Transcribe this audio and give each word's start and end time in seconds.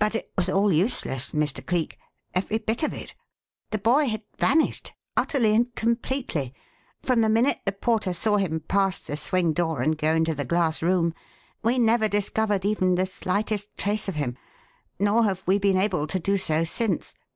But 0.00 0.16
it 0.16 0.32
was 0.36 0.48
all 0.50 0.72
useless, 0.72 1.30
Mr. 1.30 1.64
Cleek 1.64 1.96
every 2.34 2.58
bit 2.58 2.82
of 2.82 2.92
it! 2.92 3.14
The 3.70 3.78
boy 3.78 4.08
had 4.08 4.24
vanished, 4.36 4.92
utterly 5.16 5.54
and 5.54 5.72
completely; 5.76 6.52
from 7.00 7.20
the 7.20 7.28
minute 7.28 7.60
the 7.64 7.70
porter 7.70 8.12
saw 8.12 8.38
him 8.38 8.58
pass 8.58 8.98
the 8.98 9.16
swing 9.16 9.52
door 9.52 9.80
and 9.80 9.96
go 9.96 10.16
into 10.16 10.34
the 10.34 10.44
glass 10.44 10.82
room 10.82 11.14
we 11.62 11.78
never 11.78 12.08
discovered 12.08 12.64
even 12.64 12.96
the 12.96 13.06
slightest 13.06 13.76
trace 13.76 14.08
of 14.08 14.16
him, 14.16 14.36
nor 14.98 15.22
have 15.22 15.44
we 15.46 15.60
been 15.60 15.76
able 15.76 16.08
to 16.08 16.18
do 16.18 16.36
so 16.36 16.64
since. 16.64 17.14